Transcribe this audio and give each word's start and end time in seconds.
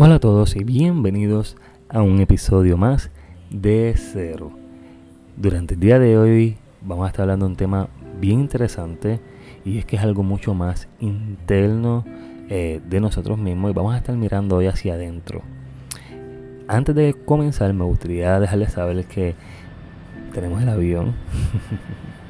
Hola 0.00 0.14
a 0.14 0.20
todos 0.20 0.54
y 0.54 0.62
bienvenidos 0.62 1.56
a 1.88 2.02
un 2.02 2.20
episodio 2.20 2.76
más 2.76 3.10
de 3.50 3.92
Cero. 3.96 4.52
Durante 5.36 5.74
el 5.74 5.80
día 5.80 5.98
de 5.98 6.16
hoy 6.16 6.56
vamos 6.82 7.04
a 7.04 7.08
estar 7.08 7.22
hablando 7.24 7.46
de 7.46 7.50
un 7.50 7.56
tema 7.56 7.88
bien 8.20 8.38
interesante 8.38 9.18
y 9.64 9.78
es 9.78 9.86
que 9.86 9.96
es 9.96 10.02
algo 10.02 10.22
mucho 10.22 10.54
más 10.54 10.86
interno 11.00 12.04
eh, 12.48 12.80
de 12.88 13.00
nosotros 13.00 13.38
mismos 13.38 13.72
y 13.72 13.74
vamos 13.74 13.92
a 13.92 13.96
estar 13.96 14.14
mirando 14.16 14.58
hoy 14.58 14.68
hacia 14.68 14.94
adentro. 14.94 15.42
Antes 16.68 16.94
de 16.94 17.14
comenzar 17.14 17.74
me 17.74 17.82
gustaría 17.82 18.38
dejarles 18.38 18.74
saber 18.74 19.04
que 19.06 19.34
tenemos 20.32 20.62
el 20.62 20.68
avión. 20.68 21.16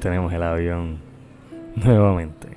Tenemos 0.00 0.32
el 0.32 0.42
avión 0.42 0.98
nuevamente. 1.76 2.56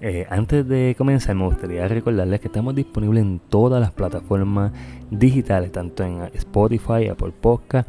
Eh, 0.00 0.26
antes 0.28 0.68
de 0.68 0.94
comenzar, 0.98 1.34
me 1.34 1.46
gustaría 1.46 1.88
recordarles 1.88 2.40
que 2.40 2.48
estamos 2.48 2.74
disponibles 2.74 3.22
en 3.22 3.40
todas 3.48 3.80
las 3.80 3.90
plataformas 3.90 4.72
digitales, 5.10 5.72
tanto 5.72 6.04
en 6.04 6.24
Spotify, 6.34 7.08
Apple 7.10 7.32
Podcast, 7.40 7.88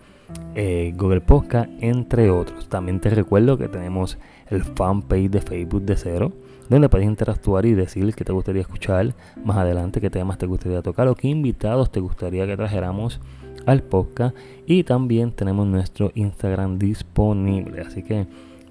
eh, 0.54 0.94
Google 0.96 1.20
Podcast, 1.20 1.70
entre 1.82 2.30
otros. 2.30 2.70
También 2.70 3.02
te 3.02 3.10
recuerdo 3.10 3.58
que 3.58 3.68
tenemos 3.68 4.18
el 4.50 4.64
fanpage 4.64 5.30
de 5.30 5.42
Facebook 5.42 5.82
de 5.82 5.98
Cero, 5.98 6.32
donde 6.70 6.88
puedes 6.88 7.06
interactuar 7.06 7.66
y 7.66 7.74
decir 7.74 8.14
qué 8.16 8.24
te 8.24 8.32
gustaría 8.32 8.62
escuchar 8.62 9.14
más 9.44 9.58
adelante, 9.58 10.00
qué 10.00 10.10
temas 10.10 10.38
te 10.38 10.46
gustaría 10.46 10.82
tocar 10.82 11.10
o 11.10 11.16
qué 11.16 11.28
invitados 11.28 11.92
te 11.92 12.00
gustaría 12.00 12.48
que 12.48 12.56
trajéramos 12.56 13.20
al 13.66 13.84
podcast. 13.84 14.38
Y 14.66 14.84
también 14.84 15.32
tenemos 15.32 15.68
nuestro 15.68 16.12
Instagram 16.16 16.80
disponible, 16.80 17.82
así 17.82 18.04
que 18.04 18.26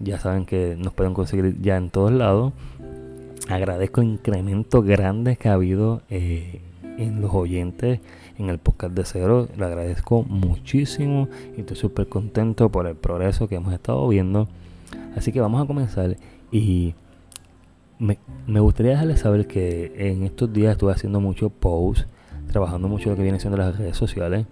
ya 0.05 0.19
saben 0.19 0.47
que 0.47 0.77
nos 0.79 0.93
pueden 0.93 1.15
conseguir 1.15 1.61
ya 1.61 1.77
en 1.77 1.91
todos 1.91 2.13
lados. 2.13 2.53
Agradezco 3.49 4.01
el 4.01 4.09
incremento 4.09 4.83
grande 4.83 5.37
que 5.37 5.49
ha 5.49 5.55
habido 5.55 6.03
eh, 6.09 6.61
en 6.99 7.21
los 7.21 7.35
oyentes 7.35 8.01
en 8.39 8.49
el 8.49 8.59
podcast 8.59 8.95
de 8.95 9.05
cero. 9.05 9.49
Le 9.57 9.65
agradezco 9.65 10.23
muchísimo 10.23 11.29
y 11.57 11.61
estoy 11.61 11.77
súper 11.77 12.09
contento 12.09 12.71
por 12.71 12.87
el 12.87 12.97
progreso 12.97 13.49
que 13.49 13.57
hemos 13.57 13.73
estado 13.73 14.07
viendo. 14.09 14.49
Así 15.17 15.33
que 15.33 15.41
vamos 15.41 15.63
a 15.63 15.67
comenzar 15.67 16.17
y 16.51 16.95
me, 17.99 18.19
me 18.47 18.61
gustaría 18.61 18.93
dejarles 18.93 19.21
saber 19.21 19.47
que 19.47 19.93
en 19.97 20.25
estos 20.25 20.53
días 20.53 20.73
estuve 20.73 20.93
haciendo 20.93 21.21
mucho 21.21 21.51
posts, 21.51 22.07
trabajando 22.51 22.89
mucho 22.89 23.11
lo 23.11 23.17
que 23.17 23.23
viene 23.23 23.41
siendo 23.41 23.57
las 23.57 23.77
redes 23.77 23.97
sociales 23.97 24.47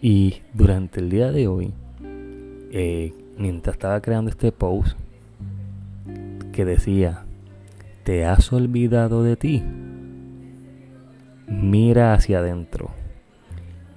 y 0.00 0.42
durante 0.52 1.00
el 1.00 1.10
día 1.10 1.30
de 1.30 1.46
hoy 1.46 1.72
eh, 2.72 3.12
mientras 3.36 3.74
estaba 3.74 4.00
creando 4.00 4.30
este 4.30 4.52
post 4.52 4.96
que 6.52 6.64
decía, 6.64 7.24
¿te 8.04 8.24
has 8.24 8.52
olvidado 8.52 9.22
de 9.22 9.36
ti? 9.36 9.62
Mira 11.48 12.14
hacia 12.14 12.38
adentro. 12.38 12.90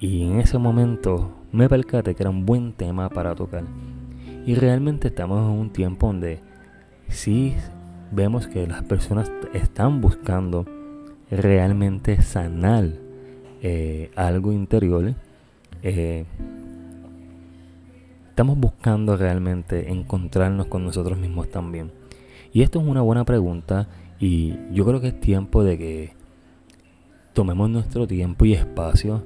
Y 0.00 0.24
en 0.24 0.40
ese 0.40 0.58
momento 0.58 1.32
me 1.52 1.68
percaté 1.68 2.14
que 2.14 2.22
era 2.22 2.30
un 2.30 2.44
buen 2.44 2.72
tema 2.72 3.08
para 3.08 3.34
tocar. 3.34 3.64
Y 4.46 4.54
realmente 4.54 5.08
estamos 5.08 5.40
en 5.40 5.58
un 5.58 5.70
tiempo 5.70 6.06
donde 6.06 6.40
sí 7.08 7.54
vemos 8.12 8.46
que 8.46 8.66
las 8.66 8.82
personas 8.84 9.30
están 9.52 10.00
buscando 10.00 10.66
realmente 11.30 12.20
sanar 12.22 12.84
eh, 13.62 14.10
algo 14.14 14.52
interior. 14.52 15.14
Eh, 15.82 16.24
estamos 18.36 18.58
buscando 18.58 19.16
realmente 19.16 19.90
encontrarnos 19.90 20.66
con 20.66 20.84
nosotros 20.84 21.16
mismos 21.16 21.50
también? 21.50 21.90
Y 22.52 22.60
esto 22.60 22.82
es 22.82 22.86
una 22.86 23.00
buena 23.00 23.24
pregunta 23.24 23.88
y 24.20 24.52
yo 24.72 24.84
creo 24.84 25.00
que 25.00 25.08
es 25.08 25.18
tiempo 25.18 25.64
de 25.64 25.78
que 25.78 26.12
tomemos 27.32 27.70
nuestro 27.70 28.06
tiempo 28.06 28.44
y 28.44 28.52
espacio 28.52 29.24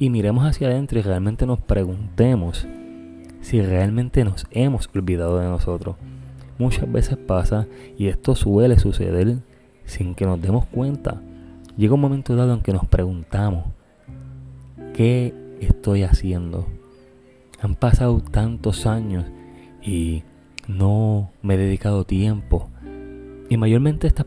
y 0.00 0.10
miremos 0.10 0.44
hacia 0.44 0.66
adentro 0.66 0.98
y 0.98 1.02
realmente 1.02 1.46
nos 1.46 1.60
preguntemos 1.60 2.66
si 3.42 3.62
realmente 3.62 4.24
nos 4.24 4.44
hemos 4.50 4.90
olvidado 4.92 5.38
de 5.38 5.46
nosotros. 5.46 5.94
Muchas 6.58 6.90
veces 6.90 7.18
pasa 7.18 7.68
y 7.96 8.08
esto 8.08 8.34
suele 8.34 8.76
suceder 8.80 9.36
sin 9.84 10.16
que 10.16 10.26
nos 10.26 10.42
demos 10.42 10.66
cuenta. 10.66 11.22
Llega 11.76 11.94
un 11.94 12.00
momento 12.00 12.34
dado 12.34 12.54
en 12.54 12.62
que 12.62 12.72
nos 12.72 12.88
preguntamos, 12.88 13.66
¿qué 14.94 15.32
estoy 15.60 16.02
haciendo? 16.02 16.66
Han 17.62 17.74
pasado 17.76 18.20
tantos 18.20 18.86
años 18.86 19.24
y 19.82 20.24
no 20.68 21.30
me 21.42 21.54
he 21.54 21.58
dedicado 21.58 22.04
tiempo. 22.04 22.68
Y 23.48 23.56
mayormente 23.56 24.06
estas 24.06 24.26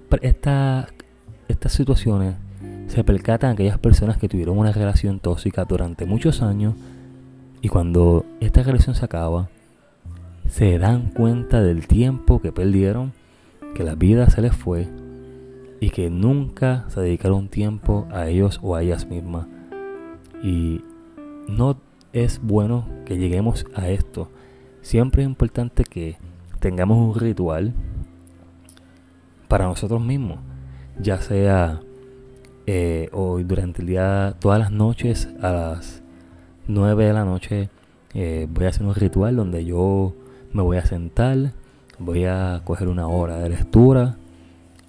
estas 1.48 1.74
situaciones 1.74 2.36
se 2.88 3.04
percatan 3.04 3.52
aquellas 3.52 3.78
personas 3.78 4.18
que 4.18 4.30
tuvieron 4.30 4.58
una 4.58 4.72
relación 4.72 5.20
tóxica 5.20 5.66
durante 5.66 6.06
muchos 6.06 6.42
años 6.42 6.76
y 7.62 7.70
cuando 7.70 8.26
esta 8.40 8.64
relación 8.64 8.96
se 8.96 9.06
acaba, 9.06 9.50
se 10.48 10.78
dan 10.78 11.10
cuenta 11.10 11.62
del 11.62 11.88
tiempo 11.88 12.40
que 12.42 12.52
perdieron, 12.52 13.14
que 13.74 13.84
la 13.84 13.96
vida 13.96 14.30
se 14.30 14.42
les 14.42 14.56
fue 14.56 14.88
y 15.80 15.90
que 15.90 16.10
nunca 16.10 16.86
se 16.90 17.02
dedicaron 17.02 17.50
tiempo 17.50 18.08
a 18.12 18.28
ellos 18.28 18.60
o 18.62 18.76
a 18.76 18.84
ellas 18.84 19.08
mismas. 19.08 19.48
Y 20.44 20.82
no 21.48 21.78
es 22.16 22.40
bueno 22.42 22.88
que 23.06 23.18
lleguemos 23.18 23.66
a 23.76 23.90
esto. 23.90 24.32
Siempre 24.82 25.22
es 25.22 25.28
importante 25.28 25.84
que 25.84 26.16
tengamos 26.60 26.98
un 26.98 27.20
ritual 27.20 27.74
para 29.50 29.66
nosotros 29.66 30.02
mismos, 30.02 30.40
ya 30.98 31.20
sea 31.20 31.82
eh, 32.68 33.10
hoy 33.12 33.44
durante 33.44 33.82
el 33.82 33.90
día, 33.90 34.34
todas 34.40 34.60
las 34.60 34.72
noches 34.72 35.28
a 35.42 35.52
las 35.52 36.04
9 36.68 37.06
de 37.06 37.14
la 37.14 37.26
noche 37.26 37.70
eh, 38.14 38.48
voy 38.50 38.66
a 38.66 38.70
hacer 38.70 38.88
un 38.88 38.96
ritual 38.96 39.36
donde 39.36 39.66
yo 39.66 40.14
me 40.54 40.62
voy 40.62 40.78
a 40.78 40.86
sentar, 40.86 41.52
voy 42.00 42.24
a 42.24 42.62
coger 42.64 42.88
una 42.88 43.08
hora 43.08 43.40
de 43.40 43.50
lectura 43.50 44.16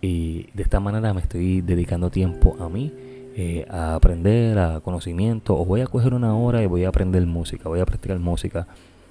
y 0.01 0.47
de 0.55 0.63
esta 0.63 0.79
manera 0.79 1.13
me 1.13 1.23
estoy 1.23 1.61
dedicando 1.61 2.09
tiempo 2.09 2.57
a 2.61 2.69
mí 2.69 2.93
eh, 3.39 3.67
a 3.69 3.95
aprender, 3.95 4.59
a 4.59 4.81
conocimiento, 4.81 5.61
o 5.61 5.67
voy 5.67 5.83
a 5.83 5.87
coger 5.87 6.15
una 6.15 6.35
hora 6.35 6.63
y 6.63 6.67
voy 6.67 6.85
a 6.85 6.89
aprender 6.89 7.27
música, 7.27 7.69
voy 7.69 7.81
a 7.81 7.85
practicar 7.85 8.19
música, 8.19 8.67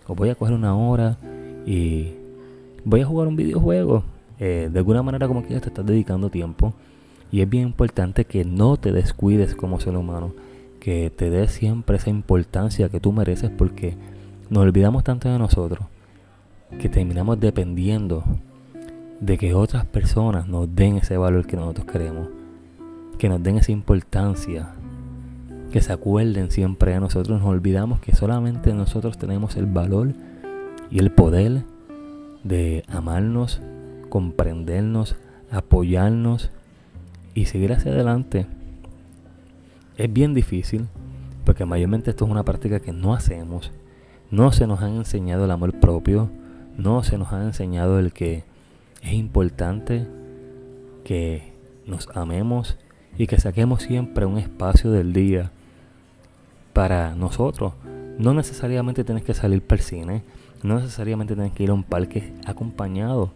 o 0.07 0.15
voy 0.15 0.29
a 0.29 0.35
coger 0.35 0.55
una 0.55 0.75
hora 0.75 1.19
y 1.63 2.13
voy 2.83 3.01
a 3.01 3.05
jugar 3.05 3.27
un 3.27 3.35
videojuego. 3.35 4.03
Eh, 4.39 4.69
de 4.73 4.79
alguna 4.79 5.03
manera 5.03 5.27
como 5.27 5.43
quieras 5.43 5.61
te 5.61 5.69
estás 5.69 5.85
dedicando 5.85 6.31
tiempo 6.31 6.73
y 7.31 7.41
es 7.41 7.49
bien 7.49 7.67
importante 7.67 8.25
que 8.25 8.43
no 8.45 8.77
te 8.77 8.91
descuides 8.91 9.53
como 9.53 9.79
ser 9.79 9.95
humano, 9.95 10.33
que 10.79 11.11
te 11.15 11.29
des 11.29 11.51
siempre 11.51 11.97
esa 11.97 12.09
importancia 12.09 12.89
que 12.89 12.99
tú 12.99 13.11
mereces 13.11 13.51
porque 13.51 13.95
nos 14.49 14.63
olvidamos 14.63 15.03
tanto 15.03 15.29
de 15.29 15.37
nosotros 15.37 15.85
que 16.79 16.89
terminamos 16.89 17.39
dependiendo 17.39 18.23
de 19.19 19.37
que 19.37 19.53
otras 19.53 19.85
personas 19.85 20.47
nos 20.47 20.75
den 20.75 20.97
ese 20.97 21.15
valor 21.15 21.45
que 21.45 21.57
nosotros 21.57 21.85
queremos 21.85 22.27
que 23.15 23.29
nos 23.29 23.41
den 23.41 23.57
esa 23.57 23.71
importancia, 23.71 24.73
que 25.71 25.81
se 25.81 25.93
acuerden 25.93 26.51
siempre 26.51 26.93
de 26.93 26.99
nosotros. 26.99 27.39
Nos 27.39 27.49
olvidamos 27.49 27.99
que 27.99 28.15
solamente 28.15 28.73
nosotros 28.73 29.17
tenemos 29.17 29.55
el 29.55 29.65
valor 29.65 30.13
y 30.89 30.99
el 30.99 31.11
poder 31.11 31.63
de 32.43 32.83
amarnos, 32.87 33.61
comprendernos, 34.09 35.16
apoyarnos 35.51 36.51
y 37.34 37.45
seguir 37.45 37.73
hacia 37.73 37.91
adelante. 37.91 38.47
Es 39.97 40.11
bien 40.11 40.34
difícil 40.34 40.87
porque 41.45 41.66
mayormente 41.66 42.09
esto 42.09 42.25
es 42.25 42.31
una 42.31 42.43
práctica 42.43 42.79
que 42.79 42.91
no 42.91 43.13
hacemos. 43.13 43.72
No 44.31 44.51
se 44.51 44.67
nos 44.67 44.81
han 44.81 44.95
enseñado 44.95 45.45
el 45.45 45.51
amor 45.51 45.79
propio, 45.79 46.29
no 46.78 47.03
se 47.03 47.17
nos 47.17 47.31
ha 47.31 47.43
enseñado 47.43 47.99
el 47.99 48.11
que 48.11 48.43
es 49.01 49.13
importante 49.13 50.07
que 51.03 51.53
nos 51.85 52.09
amemos 52.16 52.78
y 53.17 53.28
que 53.28 53.40
saquemos 53.40 53.84
siempre 53.84 54.26
un 54.26 54.38
espacio 54.38 54.91
del 54.91 55.14
día 55.14 55.52
para 56.73 57.16
nosotros. 57.16 57.73
No 58.17 58.34
necesariamente 58.34 59.03
tienes 59.03 59.23
que 59.23 59.34
salir 59.34 59.62
para 59.62 59.79
el 59.79 59.85
cine, 59.85 60.23
no 60.64 60.76
necesariamente 60.76 61.35
tienes 61.35 61.53
que 61.53 61.64
ir 61.64 61.70
a 61.70 61.73
un 61.73 61.84
parque 61.84 62.34
acompañado. 62.46 63.32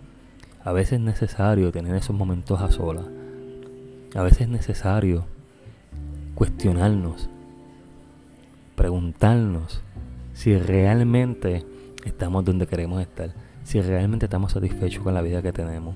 A 0.64 0.74
veces 0.74 0.94
es 0.94 1.00
necesario 1.00 1.72
tener 1.72 1.96
esos 1.96 2.16
momentos 2.16 2.62
a 2.62 2.72
solas. 2.72 3.06
A 4.16 4.24
veces 4.24 4.42
es 4.42 4.50
necesario 4.50 5.26
cuestionarnos, 6.36 7.30
preguntarnos 8.76 9.82
si 10.34 10.58
realmente 10.58 11.66
estamos 12.06 12.46
donde 12.46 12.66
queremos 12.66 13.02
estar, 13.02 13.34
si 13.64 13.82
realmente 13.82 14.26
estamos 14.26 14.54
satisfechos 14.54 15.04
con 15.04 15.14
la 15.14 15.22
vida 15.22 15.42
que 15.42 15.52
tenemos, 15.52 15.96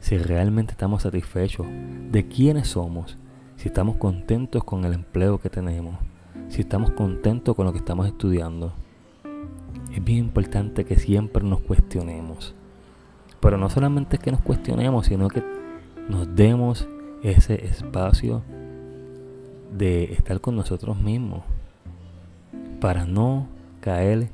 si 0.00 0.18
realmente 0.18 0.72
estamos 0.72 1.02
satisfechos 1.02 1.66
de 2.10 2.26
quiénes 2.28 2.68
somos, 2.68 3.16
si 3.56 3.68
estamos 3.68 3.96
contentos 3.96 4.64
con 4.64 4.84
el 4.84 4.92
empleo 4.92 5.38
que 5.38 5.50
tenemos, 5.50 5.96
si 6.48 6.62
estamos 6.62 6.90
contentos 6.90 7.54
con 7.54 7.66
lo 7.66 7.72
que 7.72 7.78
estamos 7.78 8.06
estudiando. 8.06 8.72
Es 9.92 10.02
bien 10.02 10.18
importante 10.18 10.84
que 10.84 10.96
siempre 10.96 11.44
nos 11.44 11.60
cuestionemos. 11.60 12.54
Pero 13.40 13.58
no 13.58 13.70
solamente 13.70 14.16
es 14.16 14.22
que 14.22 14.32
nos 14.32 14.40
cuestionemos, 14.40 15.06
sino 15.06 15.28
que 15.28 15.42
nos 16.08 16.34
demos 16.34 16.88
ese 17.22 17.64
espacio 17.66 18.42
de 19.76 20.12
estar 20.12 20.40
con 20.40 20.56
nosotros 20.56 20.98
mismos 21.00 21.42
para 22.80 23.06
no 23.06 23.46
caer 23.80 24.28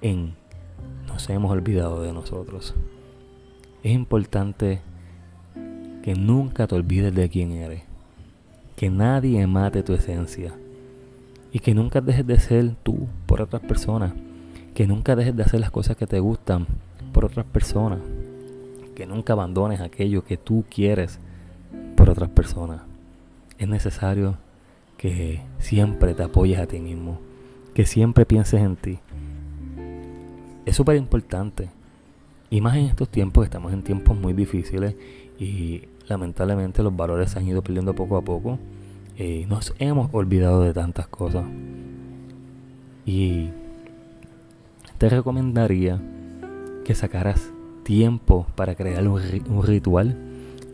en 0.00 0.34
nos 1.06 1.28
hemos 1.30 1.50
olvidado 1.50 2.02
de 2.02 2.12
nosotros. 2.12 2.74
Es 3.82 3.92
importante 3.92 4.80
que 6.02 6.14
nunca 6.14 6.66
te 6.66 6.74
olvides 6.74 7.14
de 7.14 7.28
quién 7.28 7.52
eres, 7.52 7.82
que 8.76 8.90
nadie 8.90 9.46
mate 9.46 9.82
tu 9.82 9.94
esencia 9.94 10.52
y 11.50 11.60
que 11.60 11.74
nunca 11.74 12.02
dejes 12.02 12.26
de 12.26 12.38
ser 12.38 12.74
tú 12.82 13.08
por 13.24 13.40
otras 13.40 13.62
personas, 13.62 14.12
que 14.74 14.86
nunca 14.86 15.16
dejes 15.16 15.34
de 15.34 15.42
hacer 15.42 15.60
las 15.60 15.70
cosas 15.70 15.96
que 15.96 16.06
te 16.06 16.20
gustan 16.20 16.66
por 17.12 17.24
otras 17.24 17.46
personas, 17.46 18.00
que 18.94 19.06
nunca 19.06 19.32
abandones 19.32 19.80
aquello 19.80 20.24
que 20.24 20.36
tú 20.36 20.64
quieres 20.68 21.18
por 21.96 22.10
otras 22.10 22.28
personas. 22.28 22.82
Es 23.58 23.66
necesario 23.66 24.36
que 24.98 25.40
siempre 25.58 26.12
te 26.14 26.24
apoyes 26.24 26.58
a 26.58 26.66
ti 26.66 26.78
mismo, 26.78 27.18
que 27.72 27.86
siempre 27.86 28.26
pienses 28.26 28.60
en 28.60 28.76
ti. 28.76 28.98
Es 30.66 30.76
súper 30.76 30.96
importante. 30.96 31.70
Y 32.50 32.60
más 32.60 32.76
en 32.76 32.84
estos 32.84 33.08
tiempos, 33.08 33.44
estamos 33.44 33.72
en 33.72 33.82
tiempos 33.82 34.16
muy 34.16 34.32
difíciles 34.32 34.94
y 35.38 35.82
lamentablemente 36.08 36.82
los 36.82 36.94
valores 36.94 37.32
se 37.32 37.38
han 37.38 37.46
ido 37.46 37.62
perdiendo 37.62 37.94
poco 37.94 38.16
a 38.16 38.22
poco. 38.22 38.58
eh, 39.18 39.46
nos 39.48 39.74
hemos 39.78 40.10
olvidado 40.12 40.62
de 40.62 40.74
tantas 40.74 41.06
cosas. 41.08 41.44
Y 43.06 43.50
te 44.98 45.08
recomendaría 45.08 46.00
que 46.84 46.94
sacaras 46.94 47.50
tiempo 47.82 48.46
para 48.56 48.74
crear 48.74 49.06
un, 49.08 49.20
ritual 49.62 50.16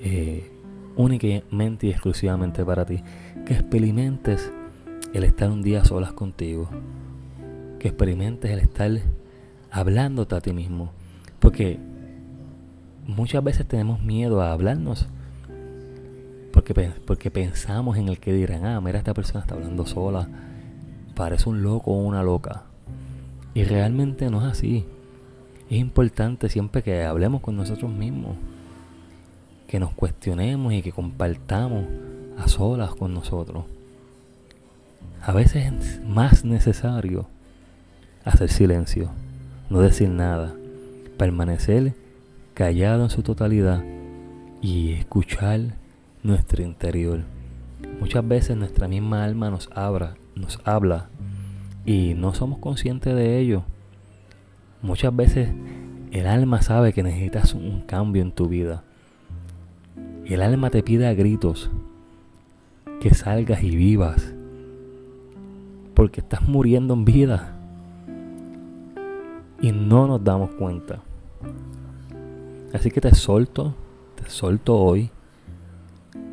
eh, 0.01 0.51
únicamente 0.97 1.87
y 1.87 1.91
exclusivamente 1.91 2.65
para 2.65 2.85
ti. 2.85 3.03
Que 3.47 3.55
experimentes 3.55 4.51
el 5.13 5.25
estar 5.25 5.51
un 5.51 5.63
día 5.63 5.85
solas 5.85 6.13
contigo. 6.13 6.69
Que 7.79 7.89
experimentes 7.89 8.51
el 8.51 8.59
estar 8.59 8.91
hablándote 9.71 10.35
a 10.35 10.41
ti 10.41 10.53
mismo. 10.53 10.91
Porque 11.43 11.81
muchas 13.05 13.43
veces 13.43 13.67
tenemos 13.67 14.01
miedo 14.01 14.41
a 14.41 14.53
hablarnos. 14.53 15.09
Porque, 16.53 16.73
porque 17.05 17.33
pensamos 17.33 17.99
en 17.99 18.09
el 18.09 18.21
que 18.21 18.33
dirán, 18.33 18.65
ah, 18.65 18.81
mira, 18.81 18.99
esta 18.99 19.13
persona 19.13 19.41
está 19.41 19.57
hablando 19.57 19.85
sola. 19.85 20.29
Parece 21.17 21.49
un 21.49 21.63
loco 21.65 21.91
o 21.91 22.01
una 22.01 22.23
loca. 22.23 22.63
Y 23.55 23.65
realmente 23.65 24.31
no 24.31 24.39
es 24.39 24.53
así. 24.53 24.87
Es 25.69 25.79
importante 25.79 26.49
siempre 26.49 26.83
que 26.83 27.03
hablemos 27.03 27.41
con 27.41 27.57
nosotros 27.57 27.91
mismos 27.91 28.37
que 29.67 29.81
nos 29.81 29.93
cuestionemos 29.95 30.73
y 30.75 30.83
que 30.83 30.93
compartamos 30.93 31.87
a 32.39 32.47
solas 32.47 32.95
con 32.95 33.15
nosotros. 33.15 33.65
A 35.21 35.33
veces 35.33 35.73
es 35.73 36.05
más 36.05 36.45
necesario 36.45 37.27
hacer 38.25 38.49
silencio, 38.49 39.11
no 39.71 39.81
decir 39.81 40.09
nada, 40.09 40.55
permanecer 41.23 41.95
callado 42.55 43.05
en 43.05 43.11
su 43.11 43.23
totalidad 43.23 43.85
y 44.61 44.93
escuchar 44.93 45.77
nuestro 46.23 46.63
interior. 46.63 47.21
Muchas 48.01 48.27
veces 48.27 48.57
nuestra 48.57 48.89
misma 48.89 49.25
alma 49.25 49.51
nos 49.51 49.71
habla, 49.75 50.17
nos 50.35 50.61
habla 50.65 51.09
y 51.85 52.15
no 52.15 52.35
somos 52.35 52.59
conscientes 52.59 53.15
de 53.15 53.39
ello. 53.39 53.63
Muchas 54.83 55.15
veces 55.15 55.49
el 56.11 56.27
alma 56.27 56.61
sabe 56.63 56.93
que 56.93 57.03
necesitas 57.03 57.55
un 57.55 57.83
cambio 57.83 58.23
en 58.23 58.33
tu 58.33 58.49
vida 58.49 58.83
el 60.35 60.41
alma 60.41 60.71
te 60.71 60.83
pide 60.83 61.07
a 61.07 61.15
gritos 61.15 61.71
que 63.01 63.13
salgas 63.13 63.63
y 63.63 63.75
vivas. 63.75 64.33
Porque 65.95 66.21
estás 66.21 66.49
muriendo 66.49 66.95
en 66.95 67.05
vida. 67.05 67.55
Y 69.61 69.73
no 69.73 70.07
nos 70.07 70.25
damos 70.25 70.55
cuenta. 70.55 71.01
Así 72.73 72.91
que 72.91 73.01
te 73.01 73.15
solto, 73.15 73.75
te 74.15 74.29
solto 74.31 74.79
hoy 74.79 75.11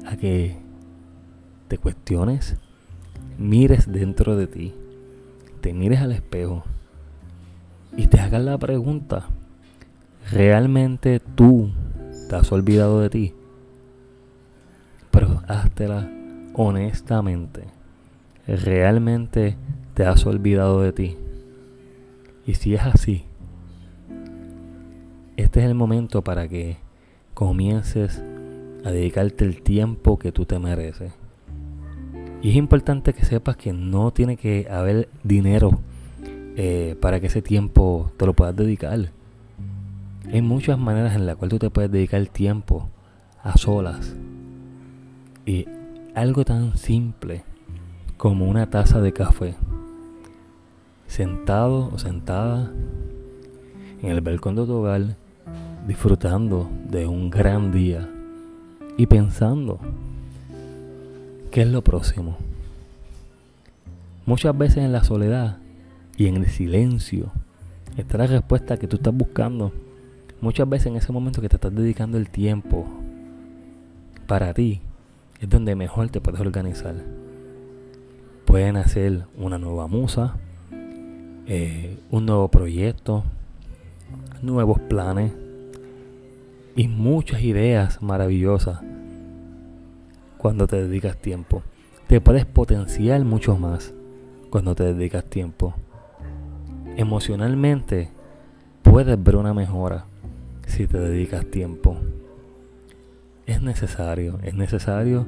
a 0.06 0.16
que 0.18 0.58
te 1.68 1.78
cuestiones, 1.78 2.58
mires 3.38 3.92
dentro 3.92 4.36
de 4.36 4.48
ti, 4.48 4.74
te 5.62 5.74
mires 5.74 6.02
al 6.02 6.12
espejo 6.12 6.64
y 7.98 8.08
te 8.08 8.20
hagas 8.20 8.44
la 8.44 8.58
pregunta, 8.58 9.28
¿realmente 10.32 11.20
tú 11.20 11.72
te 12.30 12.36
has 12.36 12.52
olvidado 12.52 13.02
de 13.02 13.10
ti? 13.10 13.34
pero 15.12 15.42
háztela 15.48 16.10
honestamente. 16.54 17.64
¿Realmente 18.48 19.56
te 19.94 20.06
has 20.06 20.26
olvidado 20.26 20.82
de 20.82 20.92
ti? 20.92 21.18
Y 22.46 22.56
si 22.56 22.74
es 22.74 22.82
así, 22.82 23.26
este 25.44 25.62
es 25.62 25.66
el 25.68 25.76
momento 25.76 26.22
para 26.22 26.48
que 26.50 26.78
comiences 27.34 28.22
a 28.84 28.92
dedicarte 28.92 29.46
el 29.46 29.62
tiempo 29.62 30.20
que 30.20 30.34
tú 30.34 30.46
te 30.46 30.60
mereces. 30.60 31.14
Y 32.42 32.50
es 32.50 32.56
importante 32.56 33.14
que 33.14 33.24
sepas 33.24 33.56
que 33.56 33.72
no 33.72 34.12
tiene 34.12 34.36
que 34.36 34.68
haber 34.70 35.08
dinero 35.24 35.80
eh, 36.58 36.98
para 37.00 37.22
que 37.22 37.28
ese 37.28 37.42
tiempo 37.42 38.12
te 38.18 38.26
lo 38.26 38.34
puedas 38.34 38.56
dedicar. 38.56 39.12
Hay 40.32 40.42
muchas 40.42 40.78
maneras 40.78 41.16
en 41.16 41.26
las 41.26 41.38
cuales 41.38 41.52
tú 41.52 41.60
te 41.60 41.70
puedes 41.70 41.92
dedicar 41.92 42.26
tiempo 42.28 42.90
a 43.42 43.58
solas 43.58 44.16
y 45.46 45.66
algo 46.16 46.44
tan 46.44 46.78
simple 46.78 47.44
como 48.18 48.46
una 48.46 48.70
taza 48.70 49.00
de 49.00 49.14
café, 49.14 49.56
sentado 51.08 51.90
o 51.94 51.98
sentada 51.98 52.72
en 54.02 54.12
el 54.12 54.22
balcón 54.22 54.56
de 54.56 54.66
tu 54.66 54.74
hogar, 54.74 55.16
disfrutando 55.90 56.70
de 56.88 57.08
un 57.08 57.32
gran 57.32 57.72
día 57.72 58.08
y 58.96 59.08
pensando 59.08 59.80
qué 61.50 61.64
es 61.64 61.68
lo 61.68 61.84
próximo. 61.84 62.38
Muchas 64.28 64.56
veces 64.56 64.78
en 64.78 64.92
la 64.92 65.04
soledad 65.04 65.58
y 66.16 66.28
en 66.28 66.36
el 66.36 66.46
silencio 66.46 67.32
está 67.98 68.20
la 68.20 68.28
respuesta 68.28 68.78
que 68.78 68.88
tú 68.88 68.98
estás 68.98 69.16
buscando. 69.16 69.72
Muchas 70.42 70.70
veces 70.70 70.88
en 70.88 70.96
ese 70.96 71.12
momento 71.12 71.42
que 71.42 71.50
te 71.50 71.56
estás 71.56 71.74
dedicando 71.74 72.20
el 72.20 72.30
tiempo 72.30 72.86
para 74.28 74.54
ti, 74.54 74.82
es 75.42 75.50
donde 75.50 75.74
mejor 75.74 76.10
te 76.10 76.22
puedes 76.22 76.40
organizar. 76.40 76.94
Pueden 78.46 78.78
hacer 78.78 79.24
una 79.36 79.58
nueva 79.58 79.88
musa, 79.88 80.36
eh, 81.48 81.98
un 82.12 82.28
nuevo 82.28 82.48
proyecto, 82.50 83.24
nuevos 84.44 84.80
planes 84.82 85.32
y 86.76 86.88
muchas 86.88 87.42
ideas 87.42 88.02
maravillosas 88.02 88.80
cuando 90.38 90.68
te 90.68 90.82
dedicas 90.82 91.18
tiempo. 91.18 91.64
Te 92.08 92.22
puedes 92.22 92.46
potenciar 92.46 93.24
mucho 93.26 93.58
más 93.58 93.94
cuando 94.50 94.76
te 94.76 94.84
dedicas 94.84 95.26
tiempo. 95.26 95.74
Emocionalmente 96.96 98.10
puedes 98.82 99.22
ver 99.22 99.36
una 99.36 99.54
mejora 99.54 100.06
si 100.68 100.88
te 100.88 101.00
dedicas 101.00 101.46
tiempo 101.46 101.98
es 103.50 103.62
necesario, 103.64 104.40
es 104.44 104.54
necesario 104.54 105.26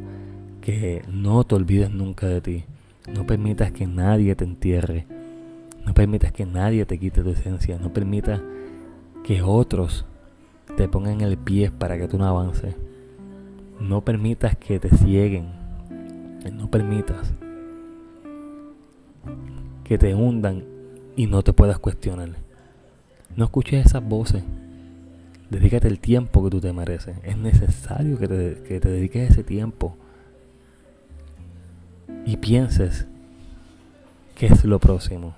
que 0.61 1.01
no 1.11 1.43
te 1.43 1.55
olvides 1.55 1.89
nunca 1.89 2.27
de 2.27 2.41
ti. 2.41 2.65
No 3.11 3.25
permitas 3.25 3.71
que 3.71 3.87
nadie 3.87 4.35
te 4.35 4.43
entierre. 4.43 5.07
No 5.85 5.95
permitas 5.95 6.31
que 6.31 6.45
nadie 6.45 6.85
te 6.85 6.99
quite 6.99 7.23
tu 7.23 7.29
esencia. 7.29 7.79
No 7.79 7.91
permitas 7.91 8.39
que 9.23 9.41
otros 9.41 10.05
te 10.77 10.87
pongan 10.87 11.21
el 11.21 11.37
pie 11.37 11.71
para 11.71 11.97
que 11.97 12.07
tú 12.07 12.17
no 12.17 12.25
avances. 12.25 12.75
No 13.79 14.01
permitas 14.01 14.55
que 14.57 14.79
te 14.79 14.89
cieguen. 14.89 15.51
No 16.51 16.69
permitas 16.69 17.33
que 19.83 19.97
te 19.97 20.15
hundan 20.15 20.63
y 21.15 21.27
no 21.27 21.43
te 21.43 21.53
puedas 21.53 21.79
cuestionar. 21.79 22.29
No 23.35 23.45
escuches 23.45 23.85
esas 23.85 24.03
voces 24.03 24.43
Dedícate 25.51 25.89
el 25.89 25.99
tiempo 25.99 26.45
que 26.45 26.49
tú 26.49 26.61
te 26.61 26.71
mereces. 26.71 27.17
Es 27.23 27.35
necesario 27.35 28.17
que 28.17 28.29
te, 28.29 28.63
que 28.65 28.79
te 28.79 28.87
dediques 28.87 29.31
ese 29.31 29.43
tiempo. 29.43 29.97
Y 32.25 32.37
pienses 32.37 33.05
qué 34.35 34.45
es 34.45 34.63
lo 34.63 34.79
próximo. 34.79 35.35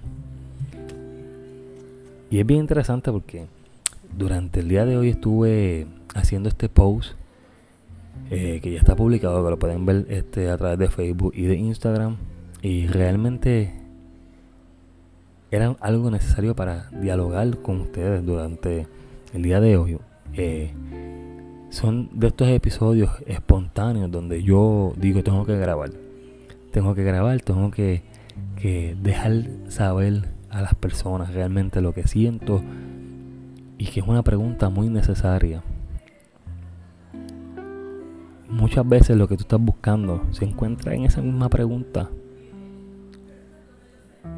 Y 2.29 2.39
es 2.39 2.45
bien 2.45 2.59
interesante 2.59 3.11
porque 3.11 3.47
durante 4.17 4.59
el 4.59 4.67
día 4.67 4.85
de 4.85 4.97
hoy 4.97 5.09
estuve 5.09 5.87
haciendo 6.13 6.49
este 6.49 6.69
post 6.69 7.13
eh, 8.29 8.59
que 8.61 8.71
ya 8.71 8.79
está 8.79 8.95
publicado, 8.95 9.43
que 9.43 9.49
lo 9.49 9.59
pueden 9.59 9.85
ver 9.85 10.05
este, 10.09 10.49
a 10.49 10.57
través 10.57 10.79
de 10.79 10.89
Facebook 10.89 11.33
y 11.35 11.43
de 11.43 11.55
Instagram. 11.55 12.17
Y 12.61 12.87
realmente 12.87 13.73
era 15.51 15.75
algo 15.81 16.09
necesario 16.09 16.55
para 16.55 16.89
dialogar 16.91 17.57
con 17.59 17.81
ustedes 17.81 18.25
durante 18.25 18.87
el 19.33 19.43
día 19.43 19.59
de 19.59 19.77
hoy. 19.77 19.97
Eh, 20.33 20.71
son 21.69 22.09
de 22.13 22.27
estos 22.27 22.47
episodios 22.47 23.11
espontáneos 23.25 24.09
donde 24.09 24.43
yo 24.43 24.93
digo 24.95 25.23
tengo 25.23 25.45
que 25.45 25.57
grabar. 25.57 25.91
Tengo 26.71 26.95
que 26.95 27.03
grabar, 27.03 27.41
tengo 27.41 27.69
que, 27.71 28.03
que 28.55 28.95
dejar 29.01 29.43
saber 29.67 30.29
a 30.49 30.61
las 30.61 30.75
personas 30.75 31.33
realmente 31.33 31.81
lo 31.81 31.93
que 31.93 32.07
siento 32.07 32.63
y 33.83 33.87
que 33.87 33.99
es 33.99 34.07
una 34.07 34.23
pregunta 34.23 34.69
muy 34.69 34.87
necesaria. 34.87 35.61
Muchas 38.47 38.87
veces 38.87 39.17
lo 39.17 39.27
que 39.27 39.35
tú 39.35 39.41
estás 39.41 39.59
buscando 39.59 40.23
se 40.31 40.45
encuentra 40.45 40.95
en 40.95 41.03
esa 41.03 41.21
misma 41.21 41.49
pregunta. 41.49 42.09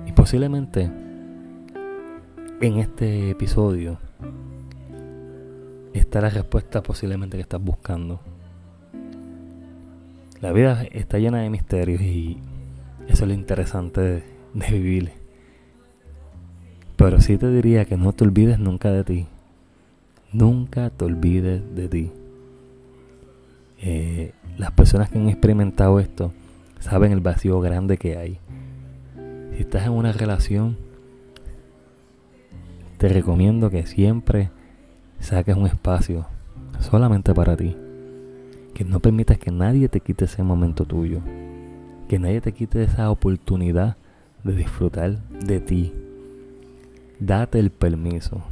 Y 0.08 0.14
posiblemente 0.14 0.92
en 2.60 2.78
este 2.78 3.30
episodio 3.30 4.00
está 5.94 6.22
la 6.22 6.30
respuesta 6.32 6.82
posiblemente 6.82 7.38
que 7.38 7.42
estás 7.42 7.62
buscando. 7.62 8.22
La 10.42 10.54
vida 10.54 10.86
está 10.92 11.20
llena 11.20 11.42
de 11.42 11.52
misterios 11.52 12.02
y 12.02 12.40
eso 13.08 13.26
es 13.26 13.28
lo 13.28 13.34
interesante 13.36 14.02
de, 14.02 14.24
vivir. 14.72 15.12
Pero 16.96 17.22
sí 17.22 17.38
te 17.38 17.52
diría 17.52 17.86
que 17.86 17.96
no 17.96 18.12
te 18.12 18.24
olvides 18.24 18.58
nunca 18.58 18.90
de 18.92 19.04
ti. 19.04 19.28
Nunca 20.36 20.90
te 20.90 21.06
olvides 21.06 21.64
de 21.76 21.88
ti. 21.88 22.12
Eh, 23.80 24.34
las 24.58 24.72
personas 24.72 25.10
que 25.10 25.18
han 25.18 25.30
experimentado 25.30 25.98
esto 26.02 26.34
saben 26.82 27.14
el 27.14 27.22
vacío 27.22 27.62
grande 27.62 27.98
que 27.98 28.18
hay. 28.18 28.40
Si 29.54 29.62
estás 29.62 29.86
en 29.86 29.94
una 29.94 30.12
relación, 30.12 30.76
te 32.98 33.08
recomiendo 33.08 33.70
que 33.70 33.86
siempre 33.86 34.50
saques 35.22 35.56
un 35.56 35.68
espacio 35.68 36.26
solamente 36.82 37.34
para 37.34 37.56
ti. 37.56 37.78
Que 38.74 38.84
no 38.84 39.00
permitas 39.00 39.38
que 39.38 39.52
nadie 39.52 39.88
te 39.88 40.02
quite 40.02 40.26
ese 40.26 40.44
momento 40.44 40.84
tuyo. 40.84 41.22
Que 42.10 42.20
nadie 42.20 42.42
te 42.42 42.52
quite 42.52 42.84
esa 42.84 43.10
oportunidad 43.10 43.96
de 44.44 44.54
disfrutar 44.54 45.12
de 45.30 45.62
ti. 45.62 45.94
Date 47.22 47.58
el 47.58 47.72
permiso. 47.72 48.44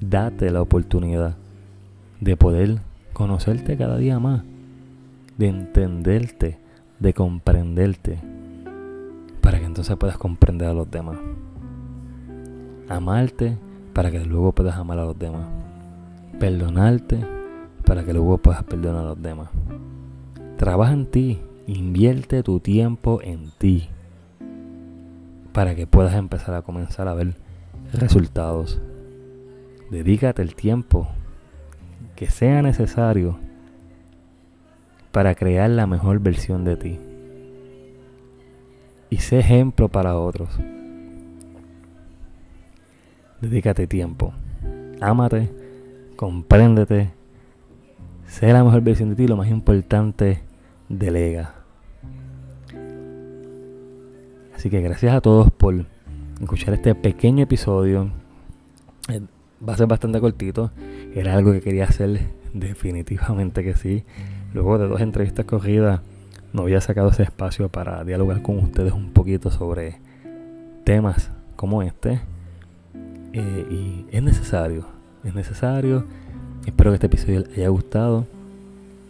Date 0.00 0.50
la 0.50 0.62
oportunidad 0.62 1.36
de 2.20 2.36
poder 2.36 2.80
conocerte 3.12 3.76
cada 3.76 3.96
día 3.96 4.18
más. 4.18 4.42
De 5.38 5.48
entenderte. 5.48 6.58
De 6.98 7.14
comprenderte. 7.14 8.18
Para 9.40 9.58
que 9.58 9.66
entonces 9.66 9.96
puedas 9.96 10.18
comprender 10.18 10.68
a 10.68 10.74
los 10.74 10.90
demás. 10.90 11.18
Amarte 12.88 13.56
para 13.92 14.10
que 14.10 14.24
luego 14.24 14.52
puedas 14.52 14.76
amar 14.76 14.98
a 14.98 15.04
los 15.04 15.18
demás 15.18 15.46
perdonarte 16.40 17.18
para 17.84 18.02
que 18.02 18.14
luego 18.14 18.38
puedas 18.38 18.64
perdonar 18.64 19.02
a 19.02 19.08
los 19.10 19.22
demás. 19.22 19.50
Trabaja 20.56 20.92
en 20.92 21.06
ti, 21.06 21.38
invierte 21.66 22.42
tu 22.42 22.60
tiempo 22.60 23.20
en 23.22 23.50
ti 23.58 23.88
para 25.52 25.74
que 25.74 25.86
puedas 25.86 26.14
empezar 26.14 26.54
a 26.54 26.62
comenzar 26.62 27.08
a 27.08 27.14
ver 27.14 27.34
resultados. 27.92 28.80
Dedícate 29.90 30.42
el 30.42 30.54
tiempo 30.54 31.08
que 32.16 32.30
sea 32.30 32.62
necesario 32.62 33.38
para 35.12 35.34
crear 35.34 35.70
la 35.70 35.86
mejor 35.86 36.20
versión 36.20 36.64
de 36.64 36.76
ti. 36.76 36.98
Y 39.10 39.16
sé 39.18 39.40
ejemplo 39.40 39.88
para 39.88 40.16
otros. 40.16 40.50
Dedícate 43.40 43.86
tiempo. 43.86 44.32
Ámate 45.00 45.60
compréndete, 46.20 47.12
sé 48.26 48.52
la 48.52 48.62
mejor 48.62 48.82
versión 48.82 49.08
de 49.08 49.16
ti, 49.16 49.26
lo 49.26 49.38
más 49.38 49.48
importante, 49.48 50.42
delega. 50.90 51.54
Así 54.54 54.68
que 54.68 54.82
gracias 54.82 55.14
a 55.14 55.22
todos 55.22 55.50
por 55.50 55.86
escuchar 56.38 56.74
este 56.74 56.94
pequeño 56.94 57.44
episodio. 57.44 58.10
Va 59.66 59.74
a 59.74 59.76
ser 59.76 59.86
bastante 59.86 60.20
cortito. 60.20 60.70
Era 61.14 61.34
algo 61.34 61.52
que 61.52 61.60
quería 61.60 61.84
hacer, 61.84 62.20
definitivamente 62.54 63.62
que 63.62 63.74
sí. 63.74 64.04
Luego 64.54 64.78
de 64.78 64.88
dos 64.88 65.00
entrevistas 65.00 65.44
corridas, 65.44 66.00
no 66.52 66.62
había 66.62 66.80
sacado 66.80 67.10
ese 67.10 67.22
espacio 67.22 67.68
para 67.68 68.02
dialogar 68.04 68.42
con 68.42 68.58
ustedes 68.58 68.92
un 68.92 69.12
poquito 69.12 69.50
sobre 69.50 69.98
temas 70.84 71.30
como 71.56 71.82
este. 71.82 72.20
Eh, 73.32 73.66
y 73.70 74.06
es 74.10 74.22
necesario 74.22 75.00
es 75.24 75.34
necesario. 75.34 76.04
Espero 76.66 76.90
que 76.90 76.94
este 76.94 77.06
episodio 77.06 77.40
les 77.40 77.58
haya 77.58 77.68
gustado. 77.68 78.26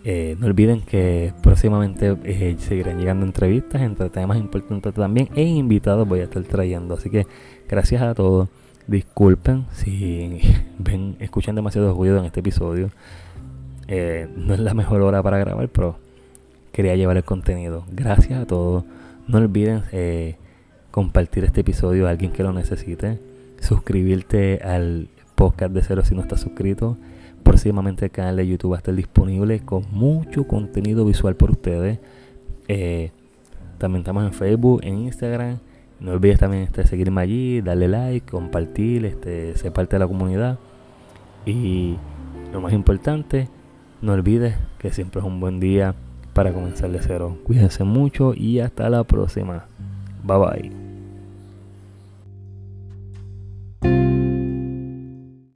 Eh, 0.02 0.37
no 0.38 0.47
olviden 0.47 0.80
que 0.80 1.35
próximamente 1.42 2.16
eh, 2.25 2.57
seguirán 2.59 2.99
llegando 2.99 3.26
entrevistas 3.26 3.83
entre 3.83 4.09
temas 4.09 4.38
importantes 4.38 4.95
también 4.95 5.28
e 5.35 5.42
invitados 5.42 6.09
voy 6.09 6.21
a 6.21 6.25
estar 6.25 6.42
trayendo. 6.45 6.95
Así 6.95 7.11
que 7.11 7.26
gracias 7.69 8.02
a 8.02 8.14
todos. 8.14 8.49
Disculpen 8.91 9.67
si 9.73 10.41
ven, 10.81 11.15
escuchan 11.21 11.55
demasiado 11.55 11.95
ruido 11.95 12.19
en 12.19 12.25
este 12.25 12.41
episodio. 12.41 12.91
Eh, 13.87 14.29
no 14.37 14.53
es 14.53 14.59
la 14.59 14.75
mejor 14.75 15.01
hora 15.03 15.23
para 15.23 15.39
grabar, 15.39 15.69
pero 15.69 15.97
quería 16.73 16.97
llevar 16.97 17.17
el 17.17 17.23
contenido. 17.23 17.85
Gracias 17.93 18.41
a 18.41 18.47
todos. 18.47 18.83
No 19.29 19.39
olviden 19.39 19.85
compartir 20.91 21.45
este 21.45 21.61
episodio 21.61 22.09
a 22.09 22.11
alguien 22.11 22.33
que 22.33 22.43
lo 22.43 22.53
necesite. 22.53 23.21
Suscribirte 23.61 24.59
al 24.65 25.07
podcast 25.37 25.73
de 25.73 25.83
cero 25.83 26.03
si 26.05 26.17
no 26.17 26.23
estás 26.23 26.41
suscrito. 26.41 26.97
Próximamente 27.45 28.07
el 28.07 28.11
canal 28.11 28.35
de 28.35 28.49
YouTube 28.49 28.73
va 28.73 28.77
a 28.77 28.79
estar 28.79 28.95
disponible 28.97 29.61
con 29.61 29.85
mucho 29.93 30.49
contenido 30.49 31.05
visual 31.05 31.37
por 31.37 31.53
ustedes. 31.53 32.01
Eh, 32.67 33.13
también 33.79 34.01
estamos 34.01 34.25
en 34.25 34.33
Facebook, 34.33 34.81
en 34.83 34.99
Instagram. 34.99 35.59
No 36.00 36.12
olvides 36.12 36.38
también 36.38 36.62
este, 36.62 36.87
seguirme 36.87 37.21
allí, 37.21 37.61
darle 37.61 37.88
like, 37.88 38.30
compartir, 38.30 39.04
este, 39.04 39.57
ser 39.57 39.73
parte 39.73 39.97
de 39.97 40.00
la 40.00 40.09
comunidad. 40.09 40.59
Y 41.45 41.97
lo 42.52 42.61
más 42.61 42.73
importante, 42.73 43.49
no 44.00 44.12
olvides 44.12 44.57
que 44.78 44.92
siempre 44.92 45.21
es 45.21 45.26
un 45.26 45.40
buen 45.40 45.61
día 45.61 45.95
para 46.33 46.52
comenzar 46.52 46.90
de 46.90 47.00
cero. 47.02 47.37
Cuídense 47.45 47.85
mucho 47.85 48.35
y 48.35 48.61
hasta 48.61 48.88
la 48.88 49.04
próxima. 49.04 49.66
Bye 50.25 50.38
bye. 50.38 50.80